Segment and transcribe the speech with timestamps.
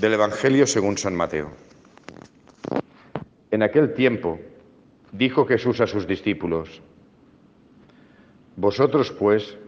[0.00, 1.50] Del Evangelio según San Mateo.
[3.50, 4.40] En aquel tiempo
[5.12, 6.80] dijo Jesús a sus discípulos,
[8.56, 9.58] Vosotros pues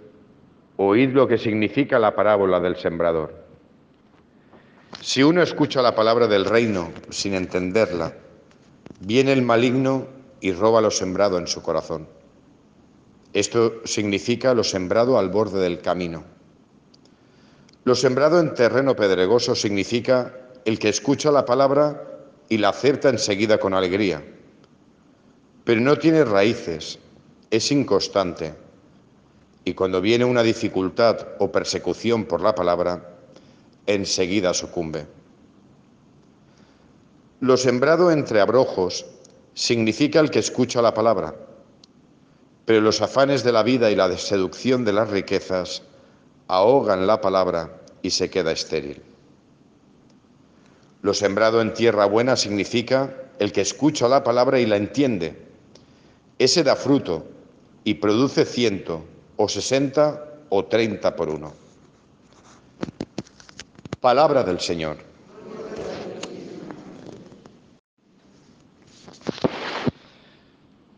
[0.79, 3.45] oíd lo que significa la parábola del sembrador.
[5.03, 8.15] Si uno escucha la palabra del reino sin entenderla,
[9.01, 10.07] viene el maligno
[10.41, 12.09] y roba lo sembrado en su corazón.
[13.35, 16.25] Esto significa lo sembrado al borde del camino.
[17.85, 22.01] Lo sembrado en terreno pedregoso significa el que escucha la palabra
[22.49, 24.23] y la acepta enseguida con alegría,
[25.65, 27.01] pero no tiene raíces,
[27.51, 28.55] es inconstante,
[29.65, 33.17] y cuando viene una dificultad o persecución por la palabra,
[33.87, 35.07] enseguida sucumbe.
[37.41, 39.07] Lo sembrado entre abrojos
[39.55, 41.35] significa el que escucha la palabra,
[42.65, 45.83] pero los afanes de la vida y la seducción de las riquezas
[46.53, 49.01] ahogan la palabra y se queda estéril.
[51.01, 55.47] Lo sembrado en tierra buena significa el que escucha la palabra y la entiende.
[56.39, 57.25] Ese da fruto
[57.85, 59.03] y produce ciento
[59.37, 61.55] o sesenta o treinta por uno.
[64.03, 64.99] Palabra del Señor.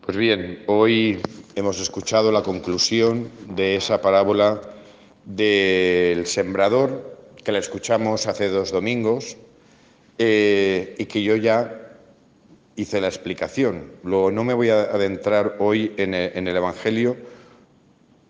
[0.00, 1.22] Pues bien, hoy
[1.54, 4.73] hemos escuchado la conclusión de esa parábola
[5.24, 9.36] del sembrador que la escuchamos hace dos domingos
[10.18, 11.98] eh, y que yo ya
[12.76, 13.92] hice la explicación.
[14.02, 17.16] Luego no me voy a adentrar hoy en el, en el Evangelio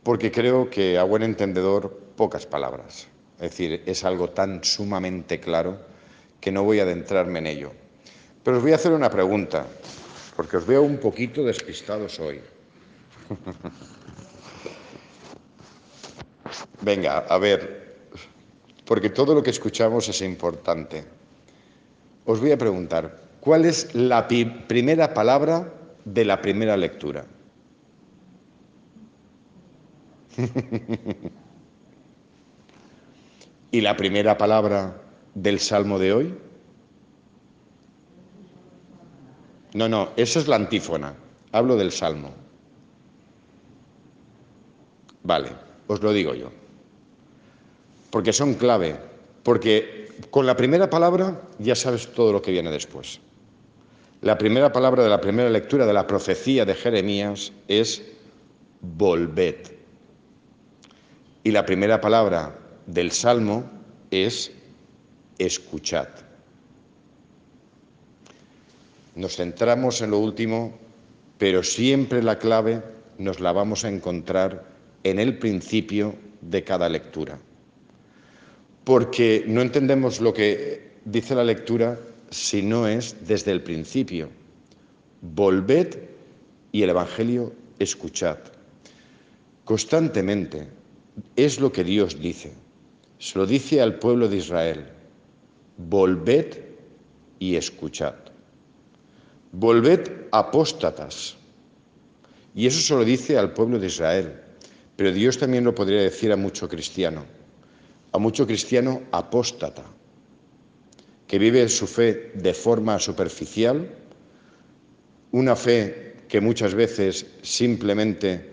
[0.02, 3.08] porque creo que a buen entendedor pocas palabras.
[3.36, 5.78] Es decir, es algo tan sumamente claro
[6.40, 7.72] que no voy a adentrarme en ello.
[8.42, 9.66] Pero os voy a hacer una pregunta,
[10.36, 12.40] porque os veo un poquito despistados hoy.
[16.80, 17.84] Venga, a ver,
[18.84, 21.04] porque todo lo que escuchamos es importante.
[22.26, 25.72] Os voy a preguntar, ¿cuál es la primera palabra
[26.04, 27.24] de la primera lectura?
[33.70, 35.00] ¿Y la primera palabra
[35.34, 36.34] del Salmo de hoy?
[39.74, 41.14] No, no, eso es la antífona.
[41.50, 42.32] Hablo del Salmo.
[45.24, 46.50] Vale, os lo digo yo.
[48.10, 48.96] Porque son clave.
[49.42, 53.20] Porque con la primera palabra ya sabes todo lo que viene después.
[54.22, 58.02] La primera palabra de la primera lectura de la profecía de Jeremías es
[58.80, 59.72] volved.
[61.42, 62.56] Y la primera palabra
[62.86, 63.64] del Salmo
[64.10, 64.50] es
[65.38, 66.08] escuchad.
[69.14, 70.72] Nos centramos en lo último,
[71.38, 72.82] pero siempre la clave
[73.18, 74.73] nos la vamos a encontrar
[75.04, 77.38] en el principio de cada lectura.
[78.82, 81.98] Porque no entendemos lo que dice la lectura
[82.30, 84.28] si no es desde el principio.
[85.20, 85.96] Volved
[86.72, 88.38] y el Evangelio escuchad.
[89.64, 90.66] Constantemente
[91.36, 92.52] es lo que Dios dice.
[93.18, 94.86] Se lo dice al pueblo de Israel.
[95.76, 96.58] Volved
[97.38, 98.14] y escuchad.
[99.52, 101.36] Volved apóstatas.
[102.54, 104.43] Y eso se lo dice al pueblo de Israel.
[104.96, 107.24] Pero Dios también lo podría decir a mucho cristiano.
[108.12, 109.82] A mucho cristiano apóstata.
[111.26, 113.88] Que vive su fe de forma superficial.
[115.32, 118.50] Una fe que muchas veces simplemente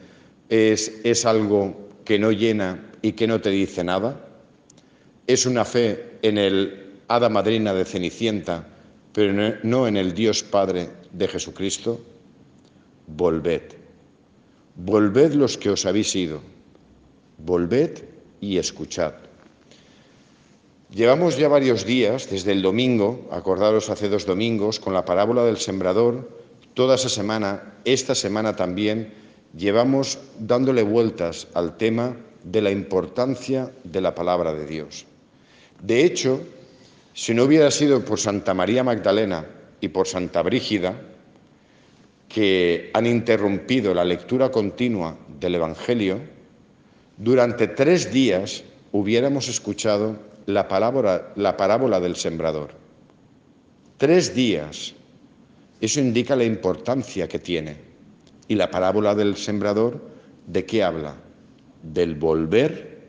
[0.50, 4.28] es, es algo que no llena y que no te dice nada.
[5.28, 8.68] Es una fe en el hada madrina de Cenicienta,
[9.14, 12.02] pero no en el Dios Padre de Jesucristo.
[13.08, 13.81] Volved.
[14.84, 16.42] Volved los que os habéis ido.
[17.38, 18.02] Volved
[18.42, 19.14] y escuchad.
[20.90, 25.58] Llevamos ya varios días, desde el domingo, acordaros hace dos domingos, con la parábola del
[25.58, 26.28] sembrador,
[26.74, 29.14] toda esa semana, esta semana también,
[29.56, 35.06] llevamos dándole vueltas al tema de la importancia de la palabra de Dios.
[35.84, 36.42] De hecho,
[37.14, 39.46] si no hubiera sido por Santa María Magdalena
[39.80, 41.00] y por Santa Brígida,
[42.34, 46.20] que han interrumpido la lectura continua del Evangelio,
[47.18, 52.72] durante tres días hubiéramos escuchado la, palabra, la parábola del sembrador.
[53.98, 54.94] Tres días.
[55.82, 57.76] Eso indica la importancia que tiene.
[58.48, 60.02] Y la parábola del sembrador,
[60.48, 61.16] ¿de qué habla?
[61.84, 63.00] Del volver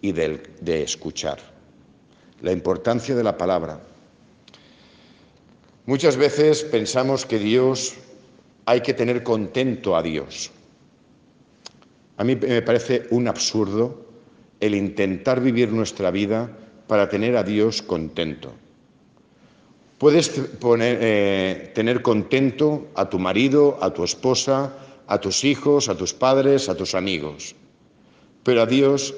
[0.00, 1.38] y del, de escuchar.
[2.42, 3.80] La importancia de la palabra.
[5.86, 7.94] Muchas veces pensamos que Dios
[8.66, 10.50] hay que tener contento a Dios.
[12.18, 14.06] A mí me parece un absurdo
[14.60, 16.50] el intentar vivir nuestra vida
[16.86, 18.52] para tener a Dios contento.
[19.98, 24.76] Puedes eh, tener contento a tu marido, a tu esposa,
[25.06, 27.54] a tus hijos, a tus padres, a tus amigos.
[28.42, 29.14] Pero a Dios,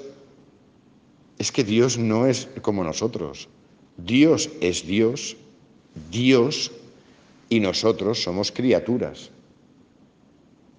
[1.38, 3.48] es que Dios no es como nosotros.
[3.96, 5.36] Dios es Dios,
[6.10, 6.70] Dios,
[7.48, 9.30] y nosotros somos criaturas.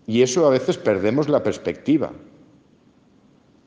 [0.09, 2.11] Y eso a veces perdemos la perspectiva.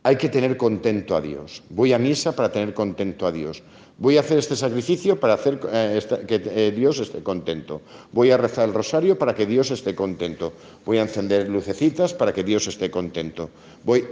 [0.02, 1.62] Hay que tener contento a Dios.
[1.70, 3.62] Voy a misa para tener contento a Dios.
[3.96, 7.80] Voy a hacer este sacrificio para hacer eh, que eh, Dios esté contento.
[8.10, 10.52] Voy a rezar el rosario para que Dios esté contento.
[10.84, 13.48] Voy a encender lucecitas para que Dios esté contento.
[13.84, 14.04] Voy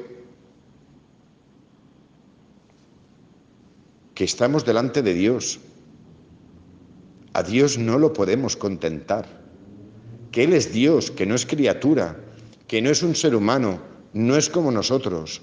[4.14, 5.58] que estamos delante de Dios.
[7.32, 9.39] A Dios no lo podemos contentar.
[10.30, 12.16] Que Él es Dios, que no es criatura,
[12.66, 13.80] que no es un ser humano,
[14.12, 15.42] no es como nosotros.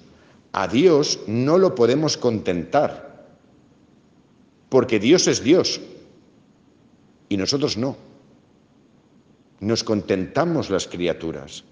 [0.53, 3.07] A Dios no lo podemos contentar
[4.69, 5.79] porque Dios es Dios
[7.29, 7.97] y nosotros no.
[9.59, 11.63] Nos contentamos las criaturas,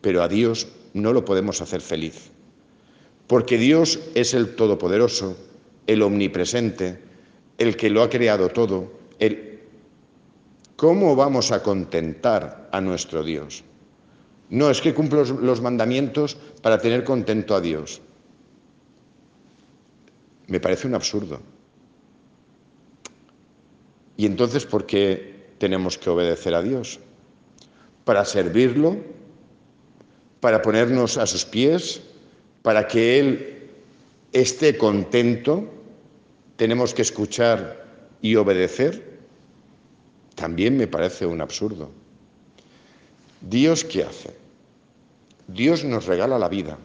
[0.00, 2.30] pero a Dios no lo podemos hacer feliz,
[3.26, 5.36] porque Dios es el Todopoderoso,
[5.86, 6.98] el Omnipresente,
[7.58, 8.92] el que lo ha creado todo.
[9.18, 9.53] El...
[10.76, 13.62] ¿Cómo vamos a contentar a nuestro Dios?
[14.50, 18.00] No es que cumplo los mandamientos para tener contento a Dios.
[20.46, 21.40] Me parece un absurdo.
[24.16, 27.00] ¿Y entonces por qué tenemos que obedecer a Dios?
[28.04, 28.96] Para servirlo,
[30.40, 32.02] para ponernos a sus pies,
[32.62, 33.70] para que Él
[34.32, 35.64] esté contento,
[36.56, 37.84] tenemos que escuchar
[38.20, 39.13] y obedecer.
[40.34, 41.90] También me parece un absurdo.
[43.40, 44.34] Dios qué hace?
[45.48, 46.78] Dios nos regala la vida.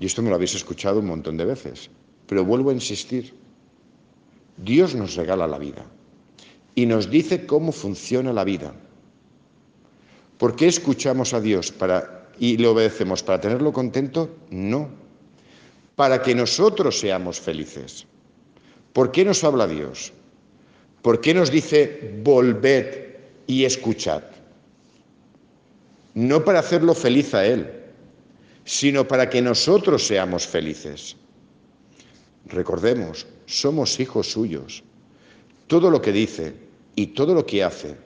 [0.00, 1.90] Y esto me lo habéis escuchado un montón de veces,
[2.26, 3.34] pero vuelvo a insistir.
[4.56, 5.84] Dios nos regala la vida
[6.74, 8.74] y nos dice cómo funciona la vida.
[10.38, 13.22] ¿Por qué escuchamos a Dios para, y le obedecemos?
[13.22, 14.36] ¿Para tenerlo contento?
[14.50, 14.88] No.
[15.96, 18.06] Para que nosotros seamos felices.
[18.92, 20.12] ¿Por qué nos habla Dios?
[21.02, 23.16] ¿Por qué nos dice volved
[23.46, 24.22] y escuchad?
[26.14, 27.70] No para hacerlo feliz a Él,
[28.64, 31.16] sino para que nosotros seamos felices.
[32.46, 34.82] Recordemos, somos hijos suyos.
[35.66, 36.54] Todo lo que dice
[36.96, 37.96] y todo lo que hace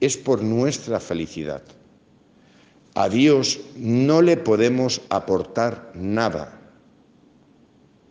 [0.00, 1.62] es por nuestra felicidad.
[2.94, 6.60] A Dios no le podemos aportar nada,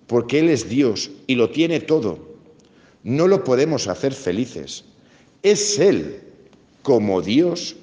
[0.07, 2.31] porque Él es Dios y lo tiene todo.
[3.03, 4.86] No lo podemos hacer felices.
[5.44, 6.21] Es Él,
[6.83, 7.75] como Dios,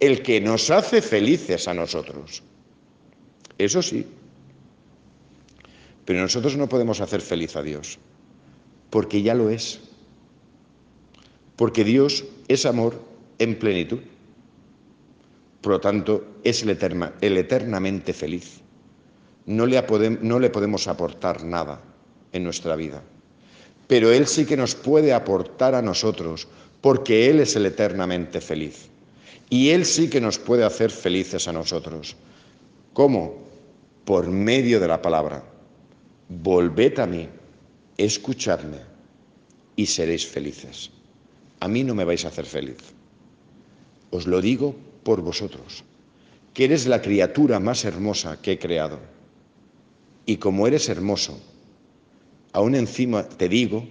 [0.00, 2.42] el que nos hace felices a nosotros.
[3.58, 4.06] Eso sí,
[6.06, 7.98] pero nosotros no podemos hacer feliz a Dios,
[8.90, 9.80] porque ya lo es.
[11.56, 13.02] Porque Dios es amor
[13.38, 14.00] en plenitud.
[15.60, 18.60] Por lo tanto, es el, eternamente feliz.
[19.46, 19.82] No le,
[20.20, 21.80] no le podemos aportar nada
[22.32, 23.02] en nuestra vida.
[23.86, 26.48] Pero Él sí que nos puede aportar a nosotros,
[26.80, 28.88] porque Él es el eternamente feliz.
[29.48, 32.16] Y Él sí que nos puede hacer felices a nosotros.
[32.92, 33.46] ¿Cómo?
[34.04, 35.42] Por medio de la palabra
[36.28, 37.28] volved a mí,
[37.96, 38.78] escuchadme
[39.76, 40.90] y seréis felices.
[41.60, 42.78] A mí no me vais a hacer feliz.
[44.10, 45.84] Os lo digo por vosotros,
[46.54, 48.98] que eres la criatura más hermosa que he creado.
[50.24, 51.40] Y como eres hermoso,
[52.56, 53.86] aún encima te digo,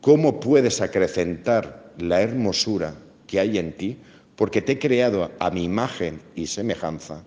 [0.00, 2.94] ¿cómo puedes acrecentar la hermosura
[3.26, 3.98] que hay en ti?
[4.36, 7.24] Porque te he creado a mi imagen y semejanza.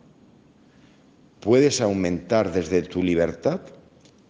[1.42, 3.60] Puedes aumentar desde tu libertad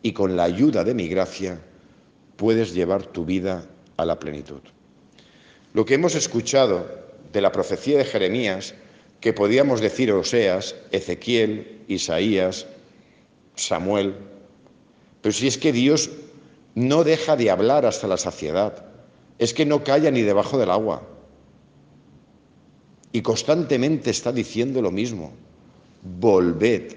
[0.01, 1.62] y con la ayuda de mi gracia
[2.36, 4.62] puedes llevar tu vida a la plenitud.
[5.74, 6.88] Lo que hemos escuchado
[7.31, 8.74] de la profecía de Jeremías,
[9.21, 12.65] que podíamos decir Oseas, Ezequiel, Isaías,
[13.53, 14.15] Samuel,
[15.21, 16.09] pero si es que Dios
[16.75, 18.86] no deja de hablar hasta la saciedad,
[19.39, 21.03] es que no calla ni debajo del agua.
[23.12, 25.33] Y constantemente está diciendo lo mismo,
[26.19, 26.95] volved.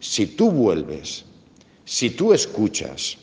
[0.00, 1.24] Si tú vuelves,
[1.84, 3.18] si tú escuchas,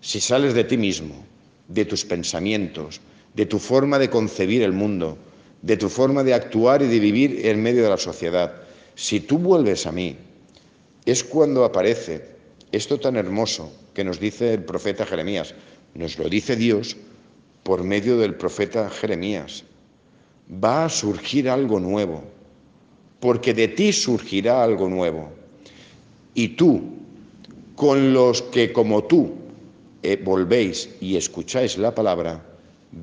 [0.00, 1.24] si sales de ti mismo,
[1.68, 3.00] de tus pensamientos,
[3.34, 5.16] de tu forma de concebir el mundo,
[5.62, 8.52] de tu forma de actuar y de vivir en medio de la sociedad,
[8.94, 10.16] si tú vuelves a mí,
[11.06, 12.29] es cuando aparece
[12.72, 15.54] esto tan hermoso que nos dice el profeta Jeremías,
[15.94, 16.96] nos lo dice Dios
[17.62, 19.64] por medio del profeta Jeremías.
[20.52, 22.24] Va a surgir algo nuevo,
[23.20, 25.30] porque de ti surgirá algo nuevo.
[26.34, 26.82] Y tú,
[27.74, 29.34] con los que como tú
[30.02, 32.44] eh, volvéis y escucháis la palabra,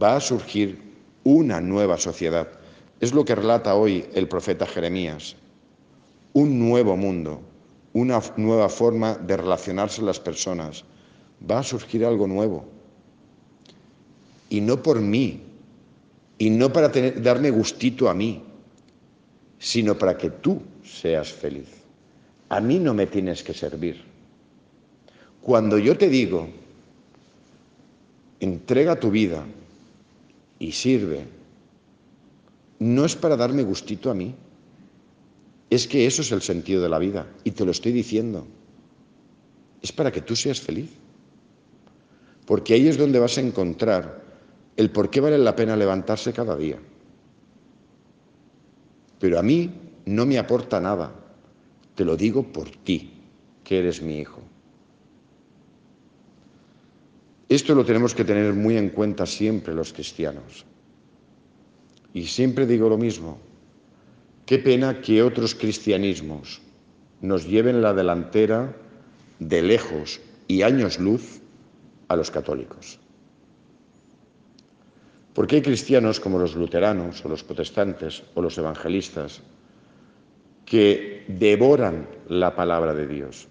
[0.01, 0.79] va a surgir
[1.24, 2.47] una nueva sociedad.
[3.00, 5.36] Es lo que relata hoy el profeta Jeremías.
[6.33, 7.41] Un nuevo mundo,
[7.98, 10.84] una nueva forma de relacionarse las personas.
[11.50, 12.66] Va a surgir algo nuevo.
[14.50, 15.42] Y no por mí,
[16.38, 18.44] y no para darme gustito a mí,
[19.58, 21.68] sino para que tú seas feliz.
[22.50, 24.04] A mí no me tienes que servir.
[25.42, 26.48] Cuando yo te digo,
[28.39, 29.44] entrega tu vida
[30.60, 31.25] y sirve,
[32.77, 34.36] no es para darme gustito a mí.
[35.69, 38.47] Es que eso es el sentido de la vida y te lo estoy diciendo.
[39.81, 40.89] Es para que tú seas feliz.
[42.45, 44.24] Porque ahí es donde vas a encontrar
[44.77, 46.77] el por qué vale la pena levantarse cada día.
[49.19, 49.71] Pero a mí
[50.05, 51.13] no me aporta nada.
[51.95, 53.12] Te lo digo por ti,
[53.63, 54.41] que eres mi hijo.
[57.50, 60.65] Esto lo tenemos que tener muy en cuenta siempre los cristianos.
[62.13, 63.39] Y siempre digo lo mismo.
[64.48, 66.62] Qué pena que otros cristianismos
[67.20, 68.74] nos lleven la delantera
[69.39, 71.42] de lejos y años luz
[72.08, 72.98] a los católicos.
[75.34, 79.42] Porque hay cristianos como los luteranos o los protestantes o los evangelistas
[80.66, 83.50] que devoran la palabra de Dios.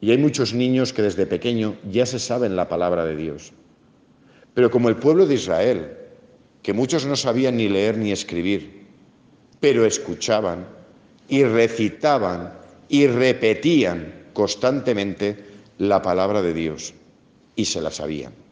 [0.00, 3.52] Y hay muchos niños que desde pequeño ya se saben la palabra de Dios.
[4.52, 5.96] Pero como el pueblo de Israel,
[6.64, 8.85] que muchos no sabían ni leer ni escribir,
[9.60, 10.66] pero escuchaban
[11.28, 12.52] y recitaban
[12.88, 15.44] y repetían constantemente
[15.78, 16.94] la palabra de Dios
[17.54, 18.46] y se la sabían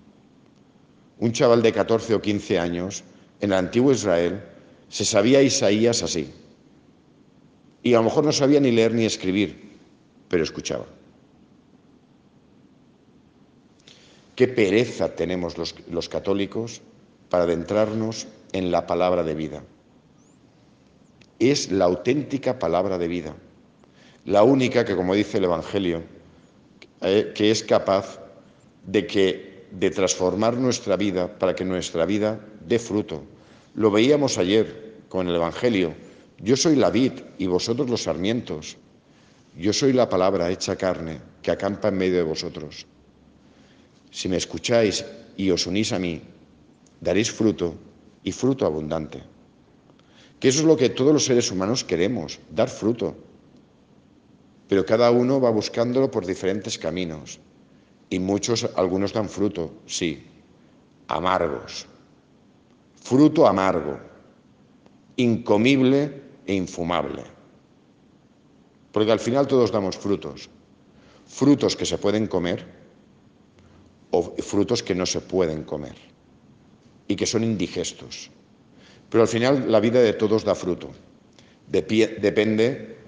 [1.19, 3.05] un chaval de 14 o 15 años,
[3.41, 4.43] en el antiguo Israel,
[4.89, 6.31] se sabía Isaías así.
[7.83, 9.79] Y a lo mejor no sabía ni leer ni escribir,
[10.29, 10.87] pero escuchaba.
[14.35, 16.81] Qué pereza tenemos los, los católicos
[17.29, 19.63] para adentrarnos en la palabra de vida.
[21.39, 23.35] Es la auténtica palabra de vida,
[24.25, 26.03] la única que, como dice el Evangelio,
[27.01, 28.21] eh, que es capaz
[28.87, 33.25] de que de transformar nuestra vida para que nuestra vida dé fruto.
[33.75, 35.95] Lo veíamos ayer con el Evangelio.
[36.39, 38.77] Yo soy la vid y vosotros los sarmientos.
[39.57, 42.87] Yo soy la palabra hecha carne que acampa en medio de vosotros.
[44.11, 45.05] Si me escucháis
[45.37, 46.23] y os unís a mí,
[47.01, 47.75] daréis fruto
[48.23, 49.34] y fruto abundante.
[50.45, 53.17] Que eso es lo que todos los seres humanos queremos, dar fruto.
[54.69, 57.41] Pero cada uno va buscándolo por diferentes caminos.
[58.11, 60.23] Y muchos, algunos dan fruto, sí,
[61.09, 61.87] amargos.
[63.01, 63.99] Fruto amargo,
[65.17, 66.13] incomible
[66.45, 67.25] e infumable.
[68.93, 70.51] Porque al final todos damos frutos.
[71.27, 72.67] Frutos que se pueden comer
[74.11, 75.97] o frutos que no se pueden comer
[77.09, 78.29] y que son indigestos.
[79.15, 80.91] Pero al final la vida de todos da fruto.
[81.71, 82.99] depende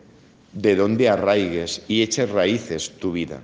[0.53, 3.43] de dónde arraigues y eches raíces tu vida.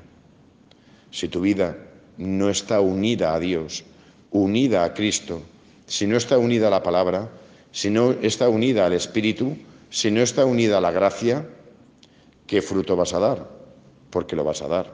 [1.11, 1.76] Si tu vida
[2.19, 3.83] no está unida a Dios,
[4.31, 5.42] unida a Cristo,
[5.88, 7.33] si no está unida a la palabra,
[7.73, 9.57] si no está unida al Espíritu,
[9.90, 11.45] si no está unida a la gracia,
[12.47, 13.50] ¿qué fruto vas a dar?
[14.09, 14.87] Porque lo vas a dar.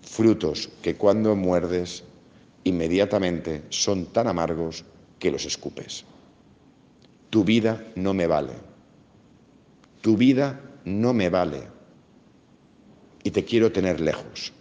[0.00, 2.04] Frutos que cuando muerdes
[2.64, 4.86] inmediatamente son tan amargos
[5.24, 6.04] que los escupes.
[7.30, 8.52] Tu vida no me vale.
[10.02, 11.62] Tu vida no me vale
[13.22, 14.52] y te quiero tener lejos.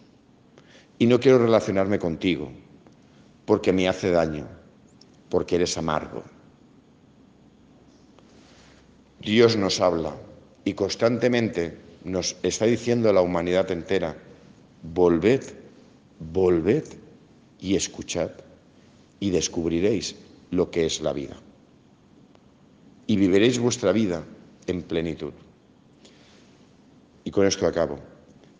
[0.97, 2.49] Y no quiero relacionarme contigo
[3.43, 4.47] porque me hace daño,
[5.27, 6.23] porque eres amargo.
[9.19, 10.15] Dios nos habla
[10.63, 14.15] y constantemente nos está diciendo a la humanidad entera,
[14.81, 15.43] volved,
[16.31, 16.85] volved
[17.59, 18.31] y escuchad
[19.19, 20.22] y descubriréis
[20.53, 21.35] lo que es la vida.
[23.07, 24.23] Y viviréis vuestra vida
[24.67, 25.33] en plenitud.
[27.23, 27.99] Y con esto acabo.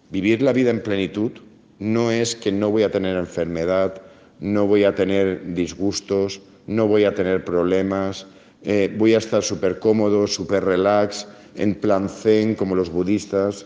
[0.09, 1.31] Vivir la vida en plenitud
[1.79, 4.01] no es que no voy a tener enfermedad,
[4.39, 8.25] no voy a tener disgustos, no voy a tener problemas,
[8.63, 13.65] eh, voy a estar súper cómodo, súper relax, en plan zen como los budistas.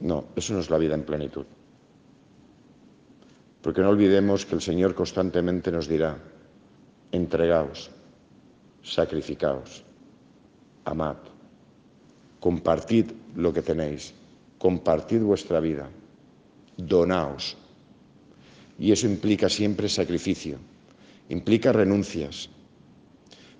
[0.00, 1.46] No, eso no es la vida en plenitud.
[3.62, 6.18] Porque no olvidemos que el Señor constantemente nos dirá,
[7.14, 7.90] entregaos,
[8.82, 9.84] sacrificaos,
[10.84, 11.16] amad,
[12.40, 13.06] compartid
[13.36, 14.12] lo que tenéis
[14.64, 15.90] compartid vuestra vida,
[16.78, 17.54] donaos.
[18.78, 20.56] Y eso implica siempre sacrificio,
[21.28, 22.48] implica renuncias.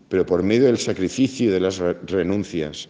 [0.09, 2.89] Pero por medio del sacrificio y de las renuncias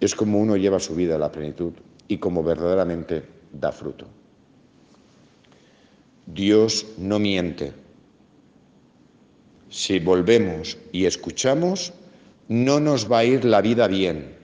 [0.00, 1.74] es como uno lleva su vida a la plenitud
[2.08, 4.06] y como verdaderamente da fruto.
[6.24, 7.74] Dios no miente
[9.74, 11.92] si volvemos y escuchamos,
[12.46, 14.36] no nos va a ir la vida bien,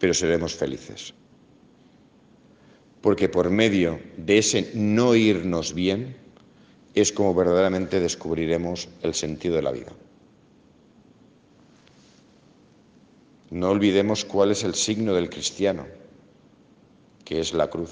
[0.00, 1.14] pero seremos felices.
[3.00, 6.16] Porque por medio de ese no irnos bien
[6.96, 9.92] es como verdaderamente descubriremos el sentido de la vida.
[13.50, 15.86] No olvidemos cuál es el signo del cristiano,
[17.24, 17.90] que es la cruz.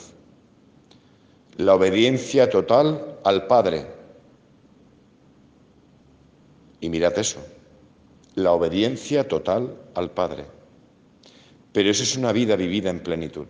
[1.59, 3.98] La obediencia total al Padre.
[6.81, 7.45] Y mirad eso,
[8.35, 10.45] la obediencia total al Padre.
[11.73, 13.47] Pero eso es una vida vivida en plenitud.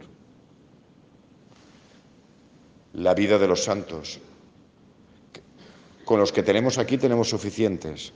[2.95, 4.19] La vida de los santos.
[6.05, 8.13] Con los que tenemos aquí tenemos suficientes.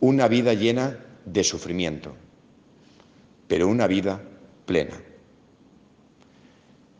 [0.00, 2.14] Una vida llena de sufrimiento,
[3.48, 4.22] pero una vida
[4.66, 5.00] plena.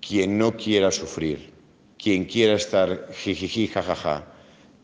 [0.01, 1.53] Quien no quiera sufrir,
[1.99, 4.25] quien quiera estar jijiji, jajaja,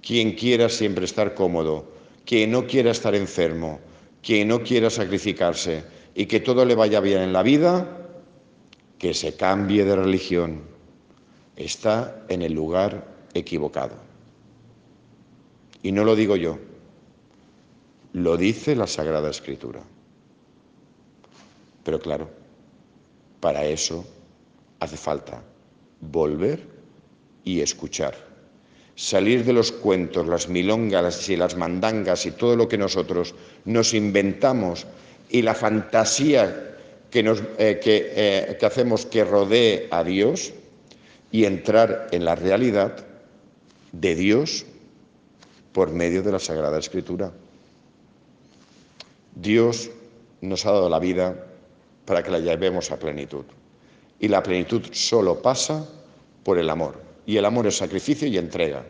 [0.02, 1.93] quien quiera siempre estar cómodo,
[2.24, 3.80] quien no quiera estar enfermo,
[4.22, 7.86] quien no quiera sacrificarse y que todo le vaya bien en la vida,
[8.98, 10.62] que se cambie de religión.
[11.56, 13.96] Está en el lugar equivocado.
[15.82, 16.58] Y no lo digo yo,
[18.14, 19.82] lo dice la Sagrada Escritura.
[21.84, 22.30] Pero claro,
[23.40, 24.06] para eso
[24.80, 25.42] hace falta
[26.00, 26.66] volver
[27.44, 28.33] y escuchar
[28.96, 33.34] salir de los cuentos, las milongas y las mandangas y todo lo que nosotros
[33.64, 34.86] nos inventamos
[35.28, 36.76] y la fantasía
[37.12, 40.52] eh, eh, que hacemos que rodee a Dios
[41.32, 43.04] y entrar en la realidad
[43.92, 44.66] de Dios
[45.72, 47.32] por medio de la Sagrada Escritura.
[49.34, 49.90] Dios
[50.40, 51.46] nos ha dado la vida
[52.04, 53.44] para que la llevemos a plenitud.
[54.20, 55.88] Y la plenitud solo pasa
[56.44, 58.84] por el amor y el amor es sacrificio y entrega.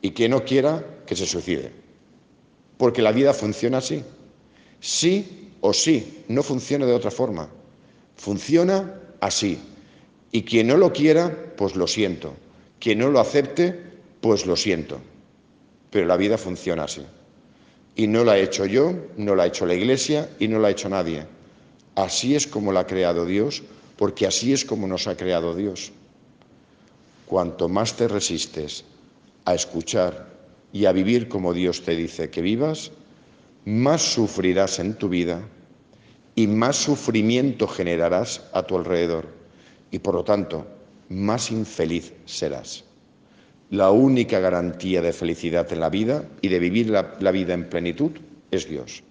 [0.00, 1.72] Y que no quiera, que se suicide.
[2.76, 4.02] Porque la vida funciona así.
[4.80, 7.48] Sí o sí, no funciona de otra forma.
[8.16, 9.58] Funciona así.
[10.30, 12.34] Y quien no lo quiera, pues lo siento.
[12.78, 13.76] Quien no lo acepte,
[14.20, 15.00] pues lo siento.
[15.90, 17.02] Pero la vida funciona así.
[17.96, 20.68] Y no la he hecho yo, no la ha hecho la Iglesia y no la
[20.68, 21.26] ha hecho nadie.
[21.96, 23.62] Así es como la ha creado Dios,
[23.96, 25.90] porque así es como nos ha creado Dios.
[27.28, 28.86] Cuanto más te resistes
[29.44, 30.32] a escuchar
[30.72, 32.90] y a vivir como Dios te dice que vivas,
[33.66, 35.42] más sufrirás en tu vida
[36.34, 39.26] y más sufrimiento generarás a tu alrededor
[39.90, 40.66] y por lo tanto
[41.10, 42.84] más infeliz serás.
[43.68, 48.12] La única garantía de felicidad en la vida y de vivir la, vida en plenitud
[48.50, 49.02] es Dios,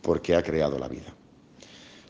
[0.00, 1.14] porque ha creado la vida.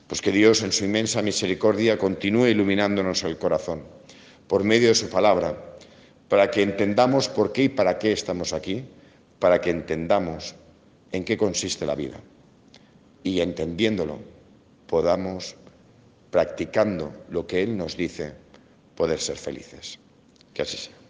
[0.06, 3.97] Pues que Dios en su inmensa misericordia continúe iluminándonos el corazón
[4.48, 5.56] por medio de su palabra,
[6.28, 8.84] para que entendamos por qué y para qué estamos aquí,
[9.38, 10.54] para que entendamos
[11.12, 12.20] en qué consiste la vida
[13.22, 14.18] y entendiéndolo
[14.86, 15.54] podamos,
[16.30, 18.32] practicando lo que Él nos dice,
[18.96, 19.98] poder ser felices.
[20.54, 20.97] Que así sea.